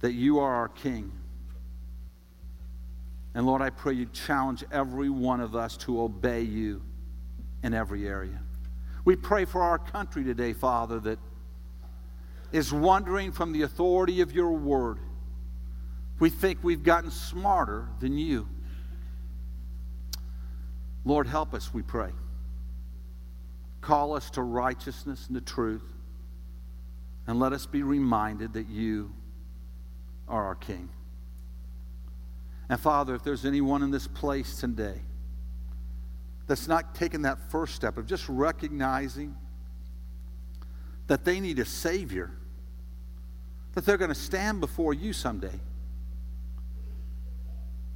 that 0.00 0.14
you 0.14 0.38
are 0.38 0.50
our 0.54 0.68
King. 0.68 1.12
And 3.34 3.44
Lord, 3.44 3.60
I 3.60 3.68
pray 3.68 3.92
you 3.92 4.06
challenge 4.06 4.64
every 4.72 5.10
one 5.10 5.42
of 5.42 5.54
us 5.54 5.76
to 5.76 6.00
obey 6.00 6.40
you 6.40 6.80
in 7.62 7.74
every 7.74 8.08
area. 8.08 8.40
We 9.04 9.16
pray 9.16 9.44
for 9.44 9.60
our 9.60 9.78
country 9.78 10.24
today, 10.24 10.54
Father, 10.54 10.98
that 11.00 11.18
is 12.56 12.72
wandering 12.72 13.32
from 13.32 13.52
the 13.52 13.62
authority 13.62 14.20
of 14.20 14.32
your 14.32 14.52
word 14.52 14.98
we 16.18 16.30
think 16.30 16.62
we've 16.62 16.82
gotten 16.82 17.10
smarter 17.10 17.88
than 18.00 18.16
you. 18.16 18.48
Lord, 21.04 21.26
help 21.26 21.54
us, 21.54 21.72
we 21.72 21.82
pray. 21.82 22.10
Call 23.80 24.14
us 24.14 24.30
to 24.30 24.42
righteousness 24.42 25.26
and 25.26 25.36
the 25.36 25.40
truth. 25.40 25.84
And 27.26 27.38
let 27.38 27.52
us 27.52 27.66
be 27.66 27.82
reminded 27.82 28.54
that 28.54 28.68
you 28.68 29.12
are 30.28 30.44
our 30.44 30.54
King. 30.54 30.88
And 32.68 32.80
Father, 32.80 33.14
if 33.14 33.22
there's 33.22 33.44
anyone 33.44 33.82
in 33.82 33.90
this 33.90 34.08
place 34.08 34.58
today 34.58 35.00
that's 36.48 36.66
not 36.66 36.94
taken 36.94 37.22
that 37.22 37.38
first 37.50 37.74
step 37.74 37.96
of 37.96 38.06
just 38.06 38.28
recognizing 38.28 39.36
that 41.06 41.24
they 41.24 41.38
need 41.38 41.58
a 41.58 41.64
Savior, 41.64 42.32
that 43.76 43.84
they're 43.84 43.98
going 43.98 44.08
to 44.08 44.14
stand 44.14 44.58
before 44.58 44.94
you 44.94 45.12
someday 45.12 45.60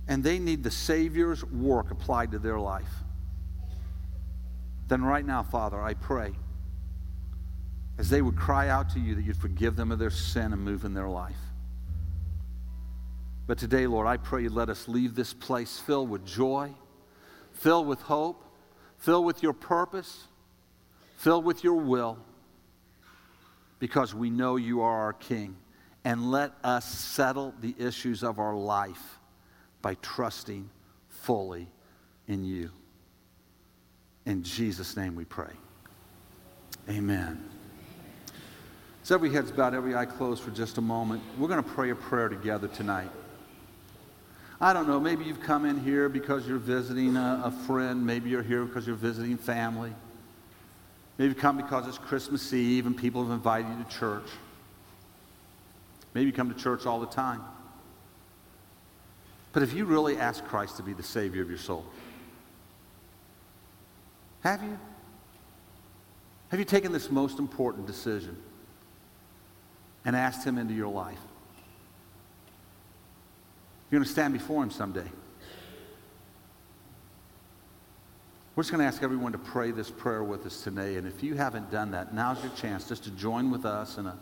and 0.06 0.22
they 0.22 0.38
need 0.38 0.62
the 0.62 0.70
Savior's 0.70 1.42
work 1.42 1.90
applied 1.90 2.32
to 2.32 2.38
their 2.38 2.58
life, 2.58 2.92
then 4.88 5.02
right 5.02 5.24
now, 5.24 5.42
Father, 5.42 5.80
I 5.80 5.94
pray 5.94 6.34
as 7.96 8.10
they 8.10 8.20
would 8.20 8.36
cry 8.36 8.68
out 8.68 8.90
to 8.90 9.00
you 9.00 9.14
that 9.14 9.22
you'd 9.22 9.38
forgive 9.38 9.74
them 9.74 9.90
of 9.90 9.98
their 9.98 10.10
sin 10.10 10.52
and 10.52 10.62
move 10.62 10.84
in 10.84 10.92
their 10.92 11.08
life. 11.08 11.38
But 13.46 13.56
today, 13.56 13.86
Lord, 13.86 14.06
I 14.06 14.18
pray 14.18 14.42
you 14.42 14.50
let 14.50 14.68
us 14.68 14.86
leave 14.86 15.14
this 15.14 15.32
place 15.32 15.78
filled 15.78 16.10
with 16.10 16.26
joy, 16.26 16.74
filled 17.54 17.86
with 17.86 18.02
hope, 18.02 18.44
filled 18.98 19.24
with 19.24 19.42
your 19.42 19.54
purpose, 19.54 20.26
filled 21.16 21.46
with 21.46 21.64
your 21.64 21.76
will, 21.76 22.18
because 23.78 24.14
we 24.14 24.28
know 24.28 24.56
you 24.56 24.82
are 24.82 25.04
our 25.04 25.14
King. 25.14 25.56
And 26.04 26.30
let 26.30 26.52
us 26.64 26.86
settle 26.86 27.54
the 27.60 27.74
issues 27.78 28.22
of 28.22 28.38
our 28.38 28.54
life 28.54 29.18
by 29.82 29.94
trusting 29.96 30.70
fully 31.08 31.68
in 32.26 32.44
you. 32.44 32.70
In 34.26 34.42
Jesus' 34.42 34.96
name 34.96 35.14
we 35.14 35.24
pray. 35.24 35.52
Amen. 36.88 37.50
So 39.02 39.14
every 39.14 39.32
head's 39.32 39.50
bowed, 39.50 39.74
every 39.74 39.94
eye 39.94 40.06
closed 40.06 40.42
for 40.42 40.50
just 40.50 40.78
a 40.78 40.80
moment. 40.80 41.22
We're 41.38 41.48
going 41.48 41.62
to 41.62 41.68
pray 41.70 41.90
a 41.90 41.94
prayer 41.94 42.28
together 42.28 42.68
tonight. 42.68 43.10
I 44.60 44.72
don't 44.74 44.86
know, 44.86 45.00
maybe 45.00 45.24
you've 45.24 45.40
come 45.40 45.64
in 45.64 45.80
here 45.80 46.10
because 46.10 46.46
you're 46.46 46.58
visiting 46.58 47.16
a, 47.16 47.42
a 47.46 47.50
friend. 47.50 48.04
Maybe 48.04 48.28
you're 48.28 48.42
here 48.42 48.64
because 48.64 48.86
you're 48.86 48.94
visiting 48.94 49.38
family. 49.38 49.92
Maybe 51.16 51.28
you've 51.28 51.38
come 51.38 51.56
because 51.56 51.88
it's 51.88 51.98
Christmas 51.98 52.52
Eve 52.52 52.86
and 52.86 52.96
people 52.96 53.22
have 53.22 53.32
invited 53.32 53.70
you 53.70 53.82
to 53.82 53.90
church. 53.90 54.28
Maybe 56.14 56.26
you 56.26 56.32
come 56.32 56.52
to 56.52 56.60
church 56.60 56.86
all 56.86 57.00
the 57.00 57.06
time. 57.06 57.42
But 59.52 59.62
if 59.62 59.72
you 59.72 59.84
really 59.84 60.16
ask 60.16 60.44
Christ 60.44 60.76
to 60.76 60.82
be 60.82 60.92
the 60.92 61.02
Savior 61.02 61.42
of 61.42 61.48
your 61.48 61.58
soul, 61.58 61.84
have 64.42 64.62
you? 64.62 64.78
Have 66.50 66.58
you 66.58 66.64
taken 66.64 66.92
this 66.92 67.10
most 67.10 67.38
important 67.38 67.86
decision 67.86 68.36
and 70.04 70.16
asked 70.16 70.46
Him 70.46 70.58
into 70.58 70.74
your 70.74 70.88
life? 70.88 71.18
You're 73.90 73.98
going 73.98 74.06
to 74.06 74.12
stand 74.12 74.32
before 74.32 74.62
Him 74.62 74.70
someday. 74.70 75.06
We're 78.54 78.62
just 78.62 78.72
going 78.72 78.80
to 78.80 78.86
ask 78.86 79.02
everyone 79.02 79.32
to 79.32 79.38
pray 79.38 79.70
this 79.70 79.90
prayer 79.90 80.22
with 80.22 80.44
us 80.44 80.62
today. 80.62 80.96
And 80.96 81.06
if 81.06 81.22
you 81.22 81.34
haven't 81.34 81.70
done 81.70 81.92
that, 81.92 82.12
now's 82.12 82.42
your 82.42 82.52
chance 82.52 82.88
just 82.88 83.04
to 83.04 83.10
join 83.10 83.50
with 83.50 83.64
us 83.64 83.96
in 83.96 84.06
a 84.06 84.18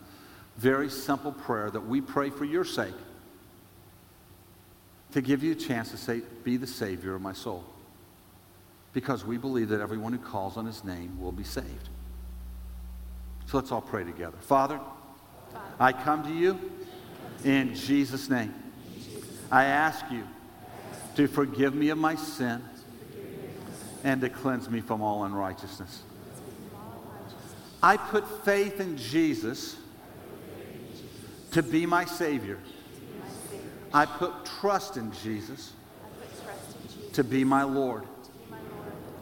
very 0.59 0.91
simple 0.91 1.31
prayer 1.31 1.71
that 1.71 1.87
we 1.87 2.01
pray 2.01 2.31
for 2.31 2.45
your 2.45 2.65
sake 2.65 2.95
to 5.13 5.23
give 5.23 5.43
you 5.43 5.53
a 5.53 5.55
chance 5.55 5.93
to 5.93 5.97
say, 5.97 6.21
Be 6.43 6.57
the 6.57 6.67
Savior 6.67 7.15
of 7.15 7.23
my 7.23 7.33
soul. 7.33 7.65
Because 8.93 9.25
we 9.25 9.39
believe 9.39 9.69
that 9.69 9.81
everyone 9.81 10.13
who 10.13 10.19
calls 10.19 10.57
on 10.57 10.67
His 10.67 10.83
name 10.83 11.19
will 11.21 11.33
be 11.33 11.45
saved. 11.45 11.89
So 13.47 13.57
let's 13.57 13.71
all 13.71 13.81
pray 13.81 14.03
together. 14.03 14.37
Father, 14.41 14.81
I 15.79 15.93
come 15.93 16.25
to 16.25 16.33
you 16.33 16.59
in 17.45 17.75
Jesus' 17.75 18.29
name. 18.29 18.53
I 19.51 19.65
ask 19.65 20.05
you 20.11 20.25
to 21.15 21.29
forgive 21.29 21.75
me 21.75 21.91
of 21.91 21.99
my 21.99 22.17
sin 22.17 22.63
and 24.03 24.21
to 24.21 24.29
cleanse 24.29 24.69
me 24.69 24.81
from 24.81 25.03
all 25.03 25.25
unrighteousness. 25.25 26.03
I 27.81 27.97
put 27.97 28.27
faith 28.45 28.81
in 28.81 28.97
Jesus 28.97 29.77
to 31.53 31.63
be 31.63 31.87
my 31.87 32.05
Savior. 32.05 32.59
I 33.93 34.05
put 34.07 34.45
trust 34.61 34.97
in 34.97 35.13
Jesus 35.13 35.73
to 37.15 37.25
be 37.25 37.45
my 37.45 37.63
Lord. 37.63 38.05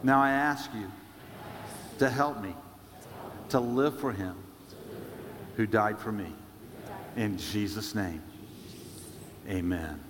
Now 0.03 0.21
I 0.21 0.31
ask 0.31 0.69
you 0.73 0.91
to 1.99 2.09
help 2.09 2.41
me 2.41 2.53
to 3.49 3.59
live 3.59 3.99
for 3.99 4.11
Him 4.11 4.35
who 5.55 5.65
died 5.65 5.97
for 5.97 6.11
me. 6.11 6.31
In 7.15 7.37
Jesus' 7.37 7.95
name, 7.95 8.21
amen. 9.49 10.06